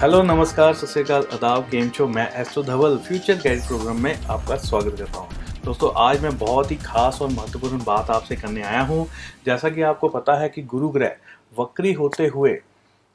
Hello, 0.00 0.20
नमस्कार, 0.22 0.74
सत 0.74 1.10
अदाब 1.10 1.66
गेम 1.70 1.88
शो 1.90 2.06
मैं 2.08 2.26
astro 2.40 2.62
Dhaval, 2.62 2.96
future 2.98 3.34
guide 3.34 3.60
program 3.60 3.96
में 4.02 4.14
आपका 4.14 4.56
स्वागत 4.56 4.96
करता 4.98 5.18
हूँ। 5.18 5.62
दोस्तों, 5.64 5.90
आज 5.96 6.22
मैं 6.22 6.36
बहुत 6.38 6.70
ही 6.70 6.76
खास 6.76 7.18
और 7.22 7.28
महत्वपूर्ण 7.28 7.78
बात 7.84 8.10
आपसे 8.10 8.36
करने 8.36 8.62
आया 8.62 8.80
हूँ। 8.82 9.06
जैसा 9.46 9.68
कि 9.68 9.82
आपको 9.82 10.08
पता 10.08 10.38
है 10.40 10.48
कि 10.48 10.62
गुरु 10.62 10.88
ग्रह 10.88 11.16
वक्री 11.58 11.92
होते 11.92 12.26
हुए 12.26 12.52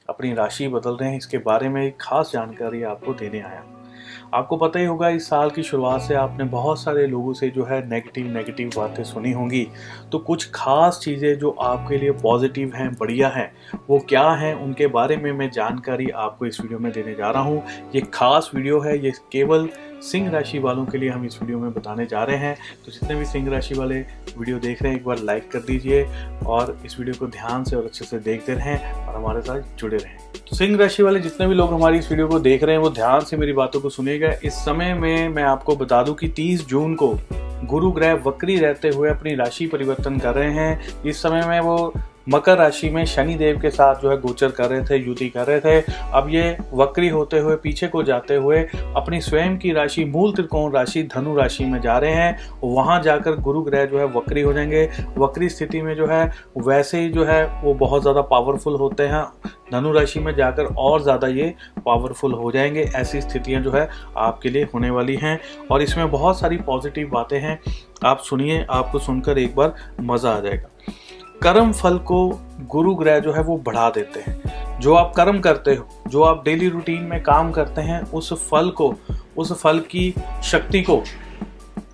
अपनी 0.10 0.34
राशि 0.34 0.68
बदल 0.68 0.98
रहे 0.98 1.09
हैं, 1.09 1.18
इसके 1.18 1.38
बारे 1.38 1.70
में 1.70 1.82
एक 1.84 1.98
खास 2.02 2.32
जानकारी 2.34 2.84
आपको 2.84 3.14
देने 3.14 3.40
आया 3.40 3.59
हूँ। 3.59 3.84
आपको 4.34 4.58
पता 4.58 4.80
ही 4.80 4.86
होगा, 4.86 5.09
इस 5.09 5.27
साल 5.30 5.50
की 5.50 5.64
शुरुआत 5.64 6.02
से 6.02 6.14
आपने 6.16 6.44
बहुत 6.45 6.80
सारे 6.80 7.05
लोगों 7.08 7.34
से 7.34 7.50
जो 7.50 7.66
है 7.66 7.80
नेगेटिव 7.90 8.28
नेगेटिव 8.28 8.70
बातें 8.78 9.04
सुनी 9.04 9.31
होंगी। 9.31 9.68
तो 10.12 10.20
कुछ 10.20 10.50
खास 10.55 11.00
चीज़ें 11.04 11.38
जो 11.40 11.50
आपके 11.52 11.98
लिए 11.98 12.12
पॉजिटिव 12.22 12.73
हैं, 12.76 12.91
बढ़िया 12.94 13.30
हैं, 13.30 13.52
वो 13.90 14.00
क्या 14.00 14.30
हैं, 14.31 14.54
उनके 14.55 14.88
बारे 14.88 15.18
में 15.18 15.31
मैं 15.31 15.50
जानकारी 15.52 16.09
आपको 16.09 16.45
इस 16.45 16.62
वीडियो 16.62 16.80
में 16.80 16.91
देने 16.91 17.16
जा 17.16 17.31
रहा 17.31 17.41
हूँ। 17.41 17.64
ये 17.95 18.02
खास 18.14 18.52
वीडियो 18.55 18.80
है, 18.80 18.98
ये 19.05 19.12
केवल 19.31 19.70
सिंह 20.02 20.30
राशि 20.31 20.59
वालों 20.59 20.85
के 20.85 20.98
लिए 20.98 21.09
हम 21.09 21.26
इस 21.26 21.41
वीडियो 21.41 21.59
में 21.59 21.73
बताने 21.73 22.05
जा 22.05 22.23
रहे 22.23 22.38
हैं। 22.38 22.55
तो 22.86 22.91
जितने 22.91 23.16
भी 23.16 23.26
सिंह 23.26 23.49
राशि 23.52 23.76
वाले 23.76 23.95
वीडियो 24.38 24.59
देख 24.59 24.81
रहे 24.81 24.91
हैं, 24.91 24.99
एक 24.99 25.05
बार 25.05 25.20
लाइक 25.20 25.49
कर 25.52 25.59
दीजिए 25.59 26.03
और 26.45 26.77
इस 26.86 26.99
वीडियो 26.99 27.20
को 27.20 27.27
ध्यान 27.27 27.63
से 27.63 27.76
और 27.76 27.86
अच्छे 27.86 28.05
से 28.05 28.20
देखते 28.20 28.53
रहें 28.53 28.94
और 28.94 29.16
हमारे 29.16 29.41
साथ 29.41 29.62
जुड़े 29.80 29.98
रहें। 29.98 30.17
तो 30.50 30.55
सिंह 30.55 30.77
राशि 30.77 31.03
वाले 31.03 31.20
जितने 31.20 31.48
भी 31.48 31.55
लोग 31.55 31.73
हमारी 31.73 31.98
इस 31.98 32.09
वीडियो 32.09 32.27
को 32.27 32.39
देख 32.39 32.63
रहे 32.63 32.76
हैं, 32.76 32.81
वो 32.81 32.89
ध्यान 32.89 33.20
से 33.20 33.38
मेरी 33.38 33.53
बातों 33.53 33.81
को 33.81 33.89
सुनेगा। 33.89 34.31
इस 34.44 34.53
समय 34.53 34.94
में 34.94 35.30
मैं 35.30 35.44
आपको 35.44 35.75
बता 35.75 36.03
दूँ 36.03 36.16
कि 36.16 36.27
30 36.27 36.67
जून 36.67 36.95
को 36.95 37.17
गुरु 37.64 37.92
ग्रह 37.92 38.14
वक्री 38.14 38.58
रहते 38.58 38.89
हुए 38.89 39.09
अपनी 39.09 39.36
राशि 39.36 39.67
परिवर्तन 39.67 40.17
कर 40.20 40.36
रहे 40.36 40.52
हैं। 40.52 41.03
इस 41.03 41.22
समय 41.22 41.45
में 41.45 41.59
वो 41.59 41.94
मकर 42.28 42.58
राशि 42.58 42.90
में 42.90 43.04
शनि 43.06 43.34
देव 43.36 43.59
के 43.59 43.70
साथ 43.70 43.95
जो 43.95 44.09
है 44.09 44.18
गोचर 44.18 44.52
कर 44.52 44.70
रहे 44.70 44.81
थे, 44.81 44.98
युति 44.98 45.28
कर 45.30 45.45
रहे 45.48 45.59
थे। 45.59 45.94
अब 46.14 46.30
ये 46.30 46.58
वक्री 46.73 47.09
होते 47.09 47.40
हुए, 47.40 47.56
पीछे 47.56 47.88
को 47.88 48.04
जाते 48.04 48.36
हुए 48.36 48.62
अपनी 48.95 49.20
स्वयं 49.22 49.58
की 49.58 49.72
राशि, 49.72 50.06
मूल 50.06 50.34
त्रिकोण 50.34 50.72
राशि, 50.73 51.04
धनु 51.16 51.36
राशि 51.36 51.66
में 51.66 51.80
जा 51.82 51.98
रहे 51.98 52.14
हैं। 52.14 52.38
वहाँ 52.64 53.02
जाकर 53.02 53.36
गुरु 53.36 53.62
ग्रह 53.62 53.86
जो 53.86 54.00
है 54.00 54.06
वक्री 54.08 54.42
हो 54.42 54.54
जाएँगे। 54.54 54.90
वक्री 55.17 55.50
स्थिति 55.50 55.82
में 55.82 55.95
जो 55.95 56.08
है, 56.08 56.32
वैसे 56.58 57.02
ही 57.02 57.09
जो 57.09 57.26
है 57.26 57.45
वो 57.62 57.73
बहुत 57.73 58.02
ज़्यादा 58.02 58.22
पावरफुल 58.22 58.76
होते 58.76 59.04
हैं। 59.04 59.23
धनु 59.72 59.92
राशि 59.92 60.20
में 60.20 60.34
जाकर 60.36 60.66
और 60.78 61.02
ज़्यादा 61.04 61.28
ये 61.28 61.54
पावरफुल 61.86 62.34
हो 62.34 62.52
जाएँगे। 62.52 62.82
ऐसी 62.95 63.22
स्थितियाँ 63.22 63.62
जो 63.62 63.72
है 63.72 63.88
आपके 64.17 64.50
लिए 64.50 64.64
होने 64.73 64.89
वाली 64.89 65.16
हैं। 65.16 65.39
और 65.72 65.82
इसमें 65.82 66.12
बहुत 66.12 66.39
सारी 66.39 66.58
पॉजिटिव 66.58 67.10
बातें 67.10 67.39
हैं। 67.39 67.60
आप 68.06 68.20
सुनिए, 68.20 68.66
आपको 68.70 69.00
सुनकर 69.00 69.38
एक 69.38 69.56
बार 69.56 69.73
मज़ा 70.02 70.32
आ 70.32 70.39
जाएगा। 70.39 70.70
कर्म 71.44 71.72
फल 71.72 71.97
को 71.97 72.39
गुरु 72.61 72.95
ग्रह 72.95 73.19
जो 73.19 73.33
है 73.33 73.41
वो 73.41 73.58
बढ़ा 73.58 73.89
देते 73.89 74.19
हैं। 74.19 74.41
जो 74.80 74.94
आप 74.94 75.14
कर्म 75.16 75.39
करते 75.39 75.72
हो, 75.72 75.88
जो 76.08 76.23
आप 76.23 76.45
डेली 76.45 76.69
रूटीन 76.69 77.02
में 77.02 77.23
काम 77.23 77.52
करते 77.52 77.81
हैं, 77.81 78.11
उस 78.11 78.50
फल 78.50 78.69
को, 78.69 78.95
उस 79.38 79.61
फल 79.61 79.80
की 79.80 80.14
शक्ति 80.44 80.81
को 80.81 81.03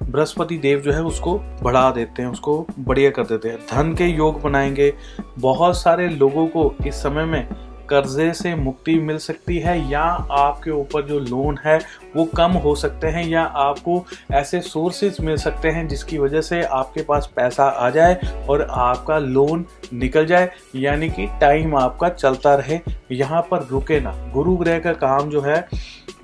बृहस्पति 0.03 0.58
देव 0.58 0.80
जो 0.80 0.92
है 0.92 1.03
उसको 1.03 1.39
बढ़ा 1.39 1.92
देते 1.92 2.22
हैं, 2.22 2.30
उसको 2.30 2.67
बढ़िया 2.80 3.09
कर 3.09 3.23
देते 3.23 3.50
हैं। 3.50 3.58
धन 3.58 3.95
के 3.95 4.06
योग 4.06 4.42
बनाएँगे। 4.42 4.94
बहुत 5.39 5.78
सारे 5.78 6.09
लोगों 6.09 6.48
को 6.48 6.76
इस 6.88 6.95
समय 6.95 7.26
में 7.26 7.48
कर्जे 7.89 8.33
से 8.33 8.55
मुक्ति 8.55 8.95
मिल 8.95 9.17
सकती 9.17 9.59
है 9.59 9.89
या 9.89 10.02
आपके 10.31 10.72
ऊपर 10.72 11.02
जो 11.02 11.20
लोन 11.20 11.59
है 11.66 11.80
वो 12.16 12.26
कम 12.28 12.52
हो 12.58 12.76
सकते 12.76 13.08
हैं 13.08 13.26
या 13.28 13.44
आपको 13.44 14.04
ऐसे 14.31 14.59
सोर्सेज 14.62 15.17
मिल 15.22 15.38
सकते 15.38 15.70
हैं 15.70 15.88
जिसकी 15.88 16.17
वजह 16.17 16.42
से 16.42 16.61
आपके 16.64 17.04
पास 17.04 17.32
पैसा 17.36 17.64
आ 17.64 17.89
जाए 17.89 18.20
और 18.49 18.67
आपका 18.72 19.17
लोन 19.20 19.66
निकल 19.94 20.26
जाए, 20.26 20.49
यानी 20.76 21.10
कि 21.10 21.27
टाइम 21.42 21.76
आपका 21.76 22.10
चलता 22.10 22.55
रहे। 22.55 22.80
यहाँ 23.11 23.42
पर 23.42 23.64
रुके 23.64 23.99
ना। 23.99 24.11
गुरु 24.33 24.55
ग्रह 24.58 24.80
का 24.80 24.94
काम 24.95 25.30
जो 25.30 25.42
है, 25.42 25.67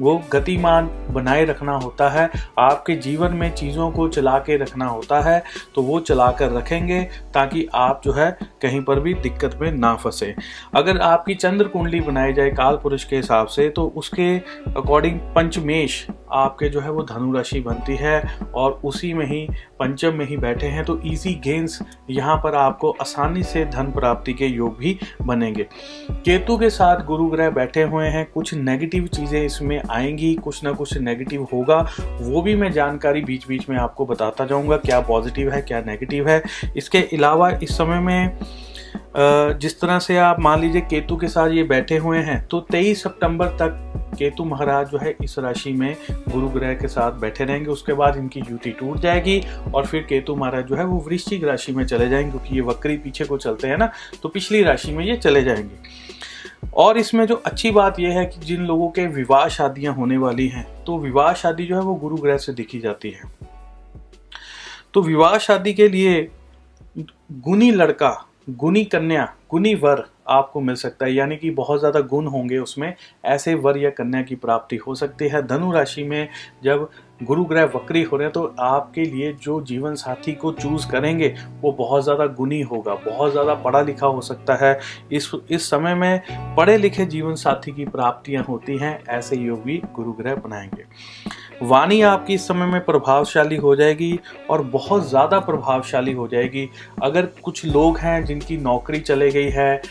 वो 0.02 0.16
गतिमान 0.32 0.90
बनाए 1.12 1.46
रखना 1.46 1.76
होता 1.76 2.10
है। 2.10 2.30
आपके 2.60 2.96
जीवन 2.96 3.34
में 3.34 3.54
चीज़ों 3.56 3.90
को 3.92 4.08
चला 4.08 4.38
के 4.40 4.58
रखना 4.58 4.86
होता 4.86 5.20
है 5.22 5.42
तो 5.76 5.82
वो 5.82 6.00
चला 6.00 6.30
कर 6.32 6.52
रखेंगे 6.52 7.02
ताकि 7.34 7.68
आप 7.76 8.02
जो 8.06 8.14
है, 8.14 8.30
कहीं 8.62 8.82
पर 8.82 9.00
भी 9.00 9.14
दिक्कत 9.16 9.58
में 9.62 9.72
ना 9.72 9.94
फंसे। 9.96 10.34
अगर 10.76 10.98
आपकी 11.00 11.36
चंद्र 11.36 11.68
कुंडली 11.68 12.00
बनाई 12.02 12.34
जाए 12.34 12.50
काल 12.52 12.78
पुरुष 12.78 13.04
के 13.04 13.16
हिसाब 13.16 13.48
से 13.48 13.70
तो 13.70 13.88
उसके 13.96 14.36
अकॉर्डिंग 14.38 15.20
पंचमेश 15.78 16.08
आपके 16.34 16.68
जो 16.70 16.80
है 16.80 16.92
वो 16.92 17.04
धनु 17.04 17.34
राशि 17.34 17.60
बनती 17.60 17.96
है 17.96 18.22
और 18.56 18.80
उसी 18.84 19.14
में 19.14 19.26
ही, 19.26 19.48
पंचम 19.80 20.16
में 20.16 20.26
ही 20.28 20.38
बैठे 20.38 20.68
हैं 20.68 20.84
तो 20.86 21.00
इजी 21.02 21.34
गेंस 21.44 21.80
यहाँ 22.10 22.36
पर 22.38 22.56
आपको 22.56 22.90
आसानी 23.02 23.44
से 23.44 23.66
धन 23.66 23.92
प्राप्ति 23.92 24.34
के 24.34 24.46
योग 24.46 24.78
भी 24.78 24.98
बनेंगे। 25.22 25.64
केतु 26.26 26.58
के 26.58 26.70
साथ 26.70 27.06
गुरु 27.06 27.28
ग्रह 27.28 27.50
बैठे 27.50 27.84
हुए 27.84 28.08
हैं, 28.08 28.26
कुछ 28.26 28.54
नेगेटिव 28.54 29.08
चीज़ें 29.08 29.42
इसमें 29.46 29.82
आएँगी, 29.82 30.34
कुछ 30.36 30.64
ना 30.64 30.72
कुछ 30.72 30.98
नेगेटिव 30.98 31.48
होगा, 31.54 31.80
वो 32.22 32.42
भी 32.42 32.56
मैं 32.56 32.72
जानकारी 32.72 33.22
बीच 33.22 33.48
बीच 33.48 33.70
में 33.70 33.78
आपको 33.78 34.06
बताता 34.06 34.46
जाऊँगा, 34.46 34.78
क्या 34.78 35.00
पॉजिटिव 35.02 35.52
है, 35.52 35.62
क्या 35.62 35.82
नेगेटिव 35.82 36.30
है। 36.30 36.42
इसके 36.78 36.98
अलावा 37.14 37.50
इस 37.64 37.78
समय 37.78 38.00
में 38.00 38.38
जिस 39.18 39.80
तरह 39.82 40.00
से 40.00 40.18
आप 40.18 40.40
मान 40.40 40.60
लीजिए 40.62 40.82
केतु 40.82 41.16
के 41.18 41.28
साथ 41.28 41.50
ये 41.50 41.64
बैठे 41.64 41.98
हुए 41.98 42.18
हैं 42.18 42.46
तो 42.48 42.60
23 42.74 42.96
सितंबर 42.96 43.48
तक 43.60 43.84
केतु 44.20 44.44
महाराज 44.46 44.90
जो 44.90 44.98
है 44.98 45.16
इस 45.24 45.38
राशि 45.40 45.72
में 45.72 45.96
गुरु 46.12 46.48
ग्रह 46.50 46.74
के 46.74 46.88
साथ 46.88 47.12
बैठे 47.12 47.44
रहेंगे, 47.44 47.70
उसके 47.70 47.94
बाद 47.94 48.18
इनकी 48.18 48.40
युति 48.52 48.70
टूट 48.70 49.00
जाएगी 49.00 49.40
और 49.74 49.86
फिर 49.86 50.04
केतु 50.04 50.36
महाराज 50.36 50.66
जो 50.66 50.76
है 50.76 50.86
वो 50.86 50.98
वृश्चिक 51.08 51.44
राशि 51.44 51.72
में 51.72 51.86
चले 51.86 52.10
जाएँगे, 52.10 52.30
क्योंकि 52.32 52.56
ये 52.56 52.62
वक्री 52.62 52.98
पीछे 52.98 53.26
को 53.26 53.38
चलते 53.38 53.68
हैं 53.68 53.78
ना 53.78 53.92
तो 54.24 54.30
पिछली 54.30 54.64
राशि 54.64 54.92
में 54.92 55.04
ये 55.06 55.18
चले 55.18 55.44
जाएँगे। 55.44 56.70
और 56.76 56.98
इसमें 56.98 57.26
जो 57.26 57.36
अच्छी 57.36 57.72
बात 57.72 58.00
यह 58.00 58.20
है 58.20 58.26
कि 58.26 58.46
जिन 58.46 58.66
लोगों 58.66 58.90
के 58.90 59.08
विवाह 59.08 59.48
शादियाँ 59.48 59.94
होने 59.94 60.18
वाली 60.18 60.48
हैं 60.48 60.66
तो 60.84 60.98
विवाह 61.00 61.34
शादी 61.34 61.66
जो 61.66 61.76
है 61.76 61.82
वो 61.82 61.96
गुरु 61.96 62.18
ग्रह 62.18 62.38
से 62.38 62.54
दिखी 62.54 62.80
जाती 62.80 63.10
है। 63.10 63.32
तो 64.94 65.02
विवाह 65.02 65.38
शादी 65.40 65.74
के 65.74 65.88
लिए 65.90 66.28
गुनी 67.32 67.72
लड़का 67.72 68.16
गुनी 68.48 68.84
कन्या, 68.84 69.24
गुनी 69.52 69.74
वर 69.76 70.04
आपको 70.30 70.60
मिल 70.62 70.76
सकता 70.76 71.06
है, 71.06 71.14
यानी 71.14 71.36
कि 71.38 71.50
बहुत 71.52 71.80
ज़्यादा 71.80 72.00
गुण 72.02 72.28
होंगे 72.28 72.58
उसमें, 72.58 72.94
ऐसे 73.26 73.54
वर 73.56 73.78
या 73.78 73.90
कन्या 73.90 74.22
की 74.22 74.36
प्राप्ति 74.36 74.76
हो 74.78 74.96
सकती 74.96 75.28
है। 75.28 75.42
धनु 75.48 75.72
राशि 75.72 76.04
में 76.04 76.28
जब 76.64 76.88
गुरु 77.24 77.44
ग्रह 77.46 77.64
वक्री 77.66 78.04
हो 78.04 78.18
रहे 78.18 78.26
हैं 78.26 78.32
तो 78.34 78.44
आपके 78.60 79.04
लिए 79.04 79.32
जो 79.34 79.60
जीवन 79.62 79.96
साथी 79.96 80.34
को 80.34 80.52
चूज़ 80.52 80.88
करेंगे, 80.88 81.34
वो 81.62 81.72
बहुत 81.72 82.04
ज़्यादा 82.04 82.26
गुनी 82.28 82.62
होगा, 82.62 82.96
बहुत 82.96 83.32
ज़्यादा 83.32 83.54
पढ़ा 83.56 83.82
लिखा 83.82 84.08
हो 84.08 84.22
सकता 84.22 84.56
है। 84.56 84.78
इस 85.12 85.32
इस 85.50 85.70
समय 85.70 85.96
में 85.96 86.22
पढ़े 86.58 86.78
लिखे 86.78 87.06
जीवन 87.06 87.36
साथी 87.36 87.72
की 87.72 87.86
प्राप्तियाँ 87.88 88.44
होती 88.44 88.78
हैं, 88.78 89.00
ऐसे 89.10 89.38
योग 89.38 89.64
भी 89.64 89.82
गुरु 89.96 90.14
ग्रह 90.14 90.36
बनाएँगे। 90.38 90.86
वाणी 91.62 92.02
आपकी 92.04 92.34
इस 92.34 92.48
समय 92.48 92.66
में 92.66 92.84
प्रभावशाली 92.86 93.56
हो 93.58 93.76
जाएगी 93.76 94.20
और 94.50 94.62
बहुत 94.64 95.08
ज़्यादा 95.10 95.40
प्रभावशाली 95.40 96.12
हो 96.14 96.28
जाएगी। 96.28 96.68
अगर 97.04 97.26
कुछ 97.44 97.64
लोग 97.66 97.98
हैं 97.98 98.24
जिनकी 98.26 98.58
नौकरी 98.58 99.00
चले 99.00 99.30
गई 99.32 99.50
है 99.52 99.82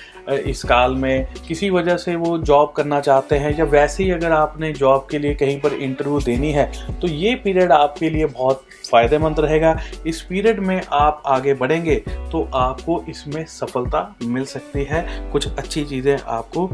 इस 0.47 0.63
काल 0.65 0.95
में, 0.95 1.27
किसी 1.49 1.69
वजह 1.71 1.97
से 1.97 2.15
वो 2.17 2.37
जॉब 2.41 2.73
करना 2.77 3.01
चाहते 3.01 3.37
हैं 3.37 3.57
या 3.59 3.65
वैसे 3.67 4.05
ही 4.05 4.11
अगर 4.11 4.33
आपने 4.33 4.73
जॉब 4.73 5.07
के 5.11 5.19
लिए 5.19 5.35
कहीं 5.35 5.61
पर 5.61 5.73
इंटरव्यू 5.75 6.21
देनी 6.21 6.53
है 6.53 6.71
तो 7.01 7.09
ये 7.09 7.35
पीरियड 7.35 7.73
आपके 7.73 8.11
लिए 8.11 8.27
बहुत 8.27 8.65
फ़ायदेमंद 8.91 9.41
रहेगा। 9.41 9.79
इस 10.07 10.21
पीरियड 10.23 10.61
में 10.61 10.81
आप 10.85 11.23
आगे 11.27 11.55
बढ़ेंगे 11.55 11.97
तो 12.33 12.49
आपको 12.55 13.03
इसमें 13.09 13.45
सफलता 13.47 14.15
मिल 14.25 14.45
सकती 14.47 14.85
है। 14.85 15.31
कुछ 15.33 15.49
अच्छी 15.49 15.85
चीज़ें 15.85 16.17
आपको 16.19 16.71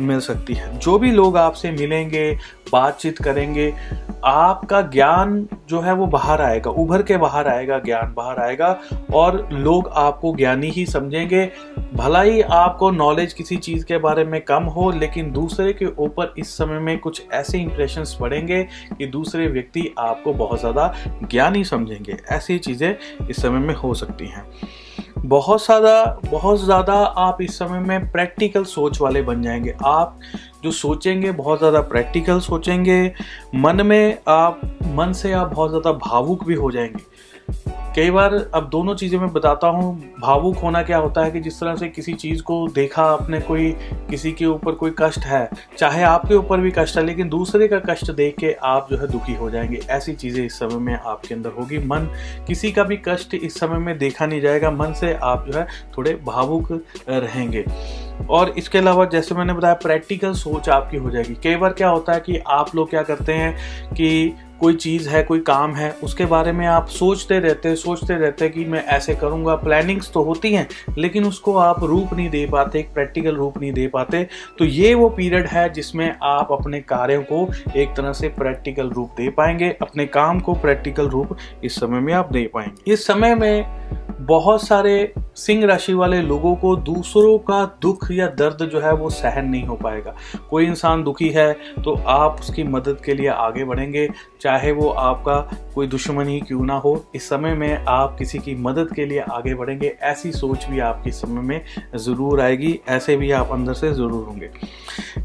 मिल 0.00 0.20
सकती 0.20 0.54
है। 0.54 0.78
जो 0.78 0.98
भी 0.98 1.10
लोग 1.12 1.36
आपसे 1.36 1.70
मिलेंगे, 1.70 2.32
बातचीत 2.72 3.18
करेंगे, 3.18 3.72
आपका 4.24 4.80
ज्ञान 4.82 5.46
जो 5.68 5.80
है 5.80 5.92
वो 5.92 6.06
बाहर 6.06 6.42
आएगा, 6.42 6.70
उभर 6.70 7.02
के 7.02 7.16
बाहर 7.16 7.48
आएगा, 7.48 7.78
ज्ञान 7.78 8.12
बाहर 8.14 8.38
आएगा 8.38 8.78
और 9.14 9.48
लोग 9.52 9.88
आपको 9.88 10.34
ज्ञानी 10.34 10.70
ही 10.70 10.84
समझेंगे। 10.86 11.50
भला 11.94 12.20
ही 12.22 12.40
आपको 12.40 12.90
नॉलेज 12.90 13.32
किसी 13.32 13.56
चीज़ 13.56 13.84
के 13.84 13.98
बारे 13.98 14.24
में 14.24 14.40
कम 14.40 14.64
हो, 14.64 14.90
लेकिन 14.90 15.32
दूसरे 15.32 15.72
के 15.72 15.86
ऊपर 15.98 16.34
इस 16.38 16.56
समय 16.56 16.78
में 16.78 16.98
कुछ 16.98 17.22
ऐसे 17.32 17.58
इंप्रेशन 17.58 18.04
पड़ेंगे 18.20 18.62
कि 18.98 19.06
दूसरे 19.06 19.46
व्यक्ति 19.46 19.88
आपको 19.98 20.32
बहुत 20.34 20.60
ज़्यादा 20.60 20.94
ज्ञानी 21.30 21.64
समझेंगे। 21.64 22.16
ऐसी 22.30 22.58
चीज़ें 22.58 22.94
इस 23.30 23.42
समय 23.42 23.58
में 23.58 23.74
हो 23.74 23.94
सकती 23.94 24.26
हैं। 24.26 24.44
बहुत 25.24 25.64
ज़्यादा 25.64 26.20
बहुत 26.30 26.60
ज़्यादा 26.60 26.94
आप 26.94 27.38
इस 27.42 27.58
समय 27.58 27.80
में 27.80 28.10
प्रैक्टिकल 28.10 28.64
सोच 28.64 29.00
वाले 29.00 29.22
बन 29.22 29.42
जाएँगे। 29.42 29.74
आप 29.84 30.18
जो 30.64 30.70
सोचेंगे, 30.70 31.30
बहुत 31.32 31.58
ज़्यादा 31.58 31.80
प्रैक्टिकल 31.80 32.40
सोचेंगे। 32.40 33.12
मन 33.54 33.86
में 33.86 34.18
आप, 34.28 34.60
मन 34.86 35.12
से 35.12 35.32
आप 35.32 35.52
बहुत 35.52 35.70
ज़्यादा 35.70 35.92
भावुक 36.06 36.44
भी 36.44 36.54
हो 36.54 36.70
जाएँगे। 36.70 37.04
कई 37.96 38.10
बार 38.10 38.34
अब 38.54 38.68
दोनों 38.70 38.94
चीज़ें 38.94 39.18
मैं 39.18 39.32
बताता 39.32 39.66
हूँ, 39.66 40.14
भावुक 40.20 40.56
होना 40.56 40.82
क्या 40.82 40.98
होता 40.98 41.22
है 41.24 41.30
कि 41.30 41.40
जिस 41.40 41.58
तरह 41.60 41.74
से 41.76 41.88
किसी 41.88 42.12
चीज़ 42.12 42.42
को 42.42 42.66
देखा 42.68 43.02
आपने, 43.04 43.40
कोई 43.40 43.70
किसी 44.10 44.32
के 44.32 44.46
ऊपर 44.46 44.72
कोई 44.72 44.92
कष्ट 44.98 45.20
है, 45.20 45.48
चाहे 45.78 46.02
आपके 46.02 46.34
ऊपर 46.34 46.60
भी 46.60 46.70
कष्ट 46.70 46.96
है, 46.96 47.04
लेकिन 47.04 47.28
दूसरे 47.28 47.68
का 47.68 47.78
कष्ट 47.78 48.10
देख 48.10 48.36
के 48.38 48.52
आप 48.62 48.86
जो 48.90 48.96
है 48.96 49.06
दुखी 49.06 49.34
हो 49.34 49.50
जाएँगे। 49.50 49.80
ऐसी 49.90 50.12
चीज़ें 50.12 50.44
इस 50.44 50.58
समय 50.58 50.76
में 50.76 50.94
आपके 50.94 51.34
अंदर 51.34 51.50
होगी। 51.50 51.78
मन, 51.78 52.08
किसी 52.46 52.72
का 52.72 52.84
भी 52.84 52.96
कष्ट 53.08 53.34
इस 53.34 53.58
समय 53.60 53.78
में 53.78 53.96
देखा 53.98 54.26
नहीं 54.26 54.40
जाएगा, 54.40 54.70
मन 54.70 54.92
से 54.92 55.12
आप 55.14 55.46
जो 55.48 55.58
है 55.58 55.66
थोड़े 55.98 56.14
भावुक 56.26 56.72
रहेंगे। 57.08 57.64
और 58.30 58.48
इसके 58.48 58.78
अलावा 58.78 59.04
जैसे 59.04 59.34
मैंने 59.34 59.52
बताया, 59.52 59.74
प्रैक्टिकल 59.74 60.32
सोच 60.34 60.68
आपकी 60.68 60.96
हो 60.96 61.10
जाएगी। 61.10 61.34
कई 61.34 61.56
बार 61.56 61.72
क्या 61.72 61.88
होता 61.88 62.12
है 62.12 62.20
कि 62.20 62.38
आप 62.46 62.74
लोग 62.74 62.90
क्या 62.90 63.02
करते 63.02 63.32
हैं 63.32 63.54
कि 63.94 64.32
कोई 64.60 64.74
चीज़ 64.74 65.08
है, 65.08 65.22
कोई 65.22 65.40
काम 65.40 65.74
है, 65.74 65.90
उसके 66.04 66.24
बारे 66.26 66.52
में 66.52 66.66
आप 66.66 66.86
सोचते 66.88 67.38
रहते 67.38 67.74
सोचते 67.76 68.14
रहते 68.14 68.48
कि 68.48 68.64
मैं 68.64 68.84
ऐसे 68.86 69.14
करूँगा। 69.14 69.54
प्लानिंग्स 69.54 70.10
तो 70.12 70.22
होती 70.22 70.52
हैं, 70.52 70.66
लेकिन 70.98 71.24
उसको 71.24 71.54
आप 71.56 71.84
रूप 71.84 72.12
नहीं 72.14 72.28
दे 72.30 72.44
पाते, 72.46 72.78
एक 72.78 72.92
प्रैक्टिकल 72.94 73.36
रूप 73.36 73.58
नहीं 73.58 73.72
दे 73.72 73.86
पाते। 73.86 74.22
तो 74.58 74.64
ये 74.64 74.94
वो 74.94 75.08
पीरियड 75.08 75.46
है 75.46 75.68
जिसमें 75.72 76.14
आप 76.22 76.52
अपने 76.52 76.80
कार्यों 76.80 77.22
को 77.22 77.48
एक 77.76 77.94
तरह 77.96 78.12
से 78.12 78.28
प्रैक्टिकल 78.28 78.90
रूप 78.90 79.14
दे 79.16 79.28
पाएँगे, 79.30 79.76
अपने 79.82 80.06
काम 80.06 80.40
को 80.40 80.54
प्रैक्टिकल 80.54 81.08
रूप 81.08 81.36
इस 81.64 81.76
समय 81.76 82.00
में 82.00 82.12
आप 82.14 82.32
दे 82.32 82.44
पाएँगे। 82.54 82.92
इस 82.92 83.06
समय 83.06 83.34
में 83.34 83.64
बहुत 84.20 84.66
सारे 84.66 85.12
सिंह 85.40 85.64
राशि 85.66 85.92
वाले 85.94 86.20
लोगों 86.22 86.54
को 86.56 86.74
दूसरों 86.78 87.38
का 87.40 87.64
दुख 87.82 88.06
या 88.10 88.26
दर्द 88.38 88.64
जो 88.64 88.80
है 88.80 88.92
वो 88.94 89.10
सहन 89.10 89.46
नहीं 89.46 89.64
हो 89.66 89.76
पाएगा। 89.76 90.14
कोई 90.50 90.66
इंसान 90.66 91.02
दुखी 91.02 91.28
है 91.28 91.52
तो 91.84 91.94
आप 92.08 92.40
उसकी 92.40 92.64
मदद 92.64 93.00
के 93.04 93.14
लिए 93.14 93.28
आगे 93.28 93.64
बढ़ेंगे। 93.64 94.08
चाहे 94.40 94.72
वो 94.72 94.88
आपका 94.88 95.38
कोई 95.74 95.86
दुश्मन 95.86 96.28
ही 96.28 96.40
क्यों 96.40 96.64
ना 96.64 96.74
हो, 96.74 97.04
इस 97.14 97.28
समय 97.28 97.54
में 97.54 97.84
आप 97.88 98.16
किसी 98.18 98.38
की 98.38 98.54
मदद 98.56 98.92
के 98.94 99.06
लिए 99.06 99.20
आगे 99.20 99.54
बढ़ेंगे। 99.54 99.96
ऐसी 100.02 100.32
सोच 100.32 100.66
भी 100.70 100.78
आपके 100.80 101.10
समय 101.12 101.42
में 101.42 101.60
ज़रूर 101.96 102.40
आएगी, 102.40 102.78
ऐसे 102.88 103.16
भी 103.16 103.30
आप 103.32 103.50
अंदर 103.52 103.74
से 103.74 103.92
ज़रूर 103.92 104.24
होंगे। 104.24 104.50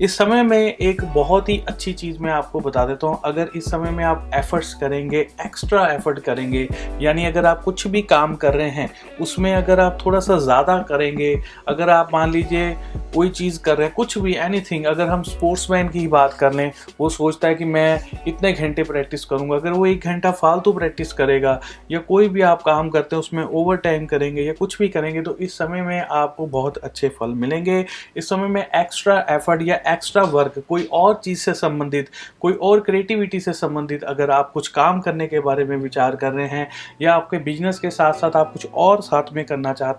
इस 0.02 0.18
समय 0.18 0.44
में 0.44 0.58
एक 0.58 1.04
बहुत 1.14 1.50
ही 1.50 1.58
अच्छी 1.68 1.94
चीज़ 1.94 2.20
मैं 2.20 2.32
आपको 2.32 2.60
बता 2.60 2.86
देता 2.86 3.08
हूँ। 3.08 3.20
अगर 3.26 3.50
इस 3.56 3.66
समय 3.66 3.92
में 3.92 4.04
आप 4.04 4.30
एफर्ट्स 4.36 4.74
करेंगे, 4.74 5.20
एक्स्ट्रा 5.46 5.86
एफर्ट 5.88 6.20
करेंगे, 6.20 6.68
यानी 7.02 7.26
अगर 7.26 7.46
आप 7.46 7.62
कुछ 7.64 7.88
भी 7.88 8.02
काम 8.04 8.36
कर 8.36 8.54
रहे 8.54 8.70
हैं, 8.70 8.90
उसमें 9.22 9.54
अगर 9.54 9.80
आप 9.80 9.98
थोड़ा 10.06 10.20
सा 10.20 10.38
ज़्यादा 10.40 10.78
करेंगे। 10.90 11.34
अगर 11.68 11.90
आप 11.90 12.10
मान 12.14 12.32
लीजिए 12.32 12.76
कोई 13.16 13.30
चीज़ 13.30 13.60
कर 13.62 13.78
रहे 13.78 13.88
हैं, 13.88 13.94
कुछ 13.96 14.18
भी 14.18 14.34
एनीथिंग 14.36 14.86
अगर 14.86 15.08
हम 15.08 15.22
स्पोर्ट्समैन 15.24 15.90
की 15.90 16.00
ही 16.00 16.08
बात 16.08 16.34
कर 16.34 16.54
लें, 16.54 16.72
वो 17.00 17.10
सोचता 17.10 17.48
है 17.48 17.56
कि 17.56 17.66
मैं 17.66 18.00
इतने 18.28 18.52
घंटे 18.54 18.84
प्रैक्टिस 18.84 19.26
करूँगा। 19.26 19.56
अगर 19.56 19.72
वो 19.72 19.86
एक 19.86 20.06
घंटा 20.06 20.32
फालतू 20.34 20.74
प्रैक्टिस 20.74 21.14
करेगा, 21.14 21.60
या 21.92 22.00
कोई 22.00 22.30
भी 22.30 22.42
आप 22.44 22.62
काम 22.62 22.90
करते 22.90 23.16
हैं, 23.16 23.20
उसमें 23.20 23.44
ओवर 23.44 23.78
टाइम 23.78 24.06
करेंगे, 24.06 24.42
या 24.42 24.54
कुछ 24.54 24.78
भी 24.80 24.90
करेंगे 24.90 25.22
तो 25.22 25.36
इस 25.38 25.58
समय 25.58 25.82
में 25.82 26.00
आपको 26.02 26.46
बहुत 26.48 26.78
अच्छे 26.78 27.10
फल 27.10 27.34
मिलेंगे। 27.36 27.86
इस 28.18 28.30
समय 28.30 28.48
में 28.48 28.62
एक्स्ट्रा 28.62 29.18
एफर्ट 29.30 29.62
या 29.62 29.80
एक्स्ट्रा 29.88 30.24
वर्क 30.26 30.64
कोई 30.70 30.88
और 30.94 31.20
चीज़ 31.24 31.40
से 31.40 31.54
संबंधित, 31.56 32.10
कोई 32.42 32.54
और 32.54 32.80
क्रिएटिविटी 32.80 33.40
से 33.40 33.54
संबंधित 33.54 34.04
अगर 34.06 34.32
आप 34.32 34.52
कुछ 34.54 34.68
काम 34.70 35.00
करने 35.02 35.28
के 35.28 35.40
बारे 35.40 35.66
में 35.66 35.76
विचार 35.78 36.16
कर 36.16 36.32
रहे 36.32 36.48
हैं, 36.48 36.68
या 37.02 37.14
आपके 37.14 37.38
बिज़नेस 37.40 37.80
के 37.80 37.90
साथ 37.92 38.14
साथ 38.16 38.36
आप 38.36 38.52
कुछ 38.54 38.68
और 38.68 39.02
साथ 39.02 39.34
में 39.34 39.44
करना 39.46 39.74
चाहते 39.74 39.94
हैं 39.94 39.95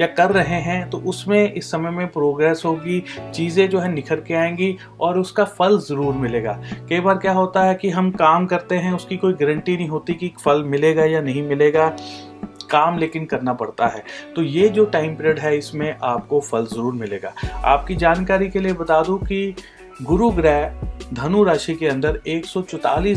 या 0.00 0.06
कर 0.08 0.30
रहे 0.32 0.60
हैं 0.62 0.88
तो 0.90 0.98
उसमें 1.06 1.52
इस 1.52 1.70
समय 1.70 1.90
में 1.90 2.06
प्रोग्रेस 2.08 2.62
होगी, 2.64 3.02
चीज़ें 3.34 3.68
जो 3.70 3.78
है 3.78 3.92
निखर 3.92 4.20
के 4.20 4.34
आएँगी 4.34 4.76
और 5.00 5.18
उसका 5.18 5.44
फल 5.46 5.78
ज़रूर 5.80 6.14
मिलेगा। 6.16 6.60
कई 6.88 7.00
बार 7.00 7.18
क्या 7.18 7.32
होता 7.32 7.64
है 7.64 7.74
कि 7.74 7.90
हम 7.90 8.10
काम 8.12 8.46
करते 8.46 8.76
हैं, 8.76 8.92
उसकी 8.92 9.16
कोई 9.16 9.32
गारंटी 9.34 9.76
नहीं 9.76 9.88
होती 9.88 10.14
कि 10.14 10.32
फल 10.44 10.62
मिलेगा 10.64 11.04
या 11.04 11.20
नहीं 11.20 11.42
मिलेगा, 11.42 11.88
काम 12.70 12.98
लेकिन 12.98 13.24
करना 13.24 13.52
पड़ता 13.54 13.86
है। 13.86 14.02
तो 14.36 14.42
ये 14.42 14.68
जो 14.68 14.84
टाइम 14.86 15.14
पीरियड 15.16 15.38
है, 15.38 15.56
इसमें 15.58 15.94
आपको 15.94 16.40
फल 16.40 16.66
ज़रूर 16.66 16.94
मिलेगा। 16.94 17.32
आपकी 17.64 17.96
जानकारी 17.96 18.48
के 18.48 18.60
लिए 18.60 18.72
बता 18.74 19.02
दूँ 19.02 19.18
कि 19.18 19.54
गुरु 20.02 20.30
ग्रह 20.30 20.68
धनु 21.12 21.42
राशि 21.44 21.74
के 21.74 21.86
अंदर 21.88 22.20
एक 22.26 22.46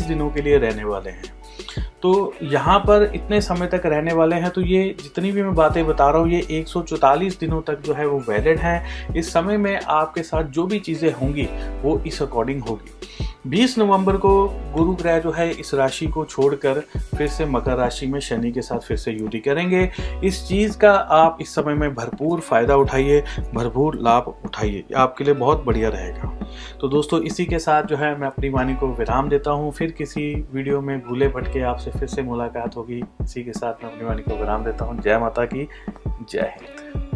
दिनों 0.00 0.30
के 0.30 0.42
लिए 0.42 0.58
रहने 0.58 0.84
वाले 0.84 1.10
हैं। 1.10 1.39
तो 2.02 2.32
यहाँ 2.42 2.78
पर 2.78 3.10
इतने 3.14 3.40
समय 3.40 3.66
तक 3.66 3.82
रहने 3.86 4.12
वाले 4.12 4.36
हैं 4.36 4.50
तो 4.50 4.60
ये 4.60 4.84
जितनी 5.02 5.32
भी 5.32 5.42
मैं 5.42 5.54
बातें 5.54 5.86
बता 5.86 6.10
रहा 6.10 6.20
हूँ, 6.20 6.30
ये 6.30 6.46
एक 6.50 6.68
दिनों 7.36 7.60
तक 7.62 7.80
जो 7.80 7.94
है 7.94 8.06
वो 8.06 8.18
वैलिड 8.28 8.58
है। 8.58 8.82
इस 9.16 9.32
समय 9.32 9.56
में 9.56 9.80
आपके 9.80 10.22
साथ 10.22 10.44
जो 10.44 10.66
भी 10.66 10.78
चीज़ें 10.78 11.12
होंगी, 11.12 11.48
वो 11.82 12.00
इस 12.06 12.22
अकॉर्डिंग 12.22 12.62
होगी। 12.62 13.28
20 13.46 13.78
नवंबर 13.78 14.16
को 14.16 14.48
गुरु 14.48 14.92
ग्रह 14.92 15.18
जो 15.18 15.30
है, 15.30 15.50
इस 15.50 15.74
राशि 15.74 16.06
को 16.06 16.24
छोड़कर 16.24 16.80
फिर 17.18 17.28
से 17.28 17.44
मकर 17.44 17.76
राशि 17.76 18.06
में 18.06 18.20
शनि 18.20 18.52
के 18.52 18.62
साथ 18.62 18.78
फिर 18.78 18.96
से 18.96 19.12
युति 19.12 19.38
करेंगे। 19.38 19.90
इस 20.24 20.48
चीज़ 20.48 20.78
का 20.78 20.92
आप 20.92 21.38
इस 21.40 21.54
समय 21.54 21.74
में 21.74 21.94
भरपूर 21.94 22.40
फ़ायदा 22.40 22.76
उठाइए, 22.76 23.24
भरपूर 23.54 23.98
लाभ 24.00 24.34
उठाइए। 24.44 24.84
आपके 24.96 25.24
लिए 25.24 25.34
बहुत 25.34 25.64
बढ़िया 25.64 25.88
रहेगा। 25.88 26.38
तो 26.80 26.88
दोस्तों, 26.88 27.22
इसी 27.22 27.46
के 27.46 27.58
साथ 27.58 27.82
जो 27.82 27.96
है, 27.96 28.18
मैं 28.18 28.26
अपनी 28.26 28.48
वाणी 28.48 28.74
को 28.74 28.88
विराम 28.88 29.28
देता 29.28 29.50
हूँ। 29.50 29.72
फिर 29.72 29.90
किसी 29.90 30.46
वीडियो 30.52 30.80
में 30.80 31.00
भूले 31.00 31.28
भटके 31.28 31.60
आपसे 31.60 31.90
फिर 31.90 32.08
से 32.08 32.22
मुलाकात 32.22 32.76
होगी। 32.76 33.02
इसी 33.22 33.44
के 33.44 33.52
साथ 33.52 33.84
मैं 33.84 33.92
अपनी 33.92 34.06
वाणी 34.06 34.22
को 34.22 34.34
विराम 34.34 34.64
देता 34.64 34.84
हूँ। 34.84 35.00
जय 35.00 35.18
माता 35.18 35.44
की, 35.44 35.68
जय 36.30 36.54
हिंद। 36.56 37.09